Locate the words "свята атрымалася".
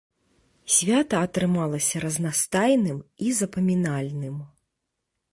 0.75-2.01